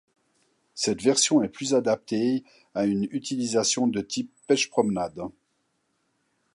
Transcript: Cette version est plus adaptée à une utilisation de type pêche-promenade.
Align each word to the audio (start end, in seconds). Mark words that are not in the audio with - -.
Cette 0.73 1.03
version 1.03 1.43
est 1.43 1.47
plus 1.47 1.75
adaptée 1.75 2.43
à 2.73 2.87
une 2.87 3.03
utilisation 3.11 3.85
de 3.85 4.01
type 4.01 4.31
pêche-promenade. 4.47 5.25